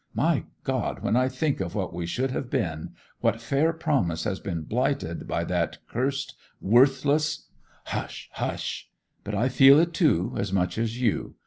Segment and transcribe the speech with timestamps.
[0.15, 1.03] My God!
[1.03, 5.43] when I think of what we should have been—what fair promise has been blighted by
[5.43, 7.49] that cursed, worthless—'
[7.85, 8.89] 'Hush, hush!...
[9.23, 11.35] But I feel it, too, as much as you.